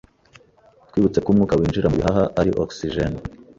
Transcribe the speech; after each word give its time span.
Twibutse 0.87 1.17
ko 1.23 1.27
umwuka 1.31 1.57
winjira 1.59 1.91
mu 1.91 1.97
bihaha 1.99 2.23
ari 2.39 2.51
oxygene 2.63 3.17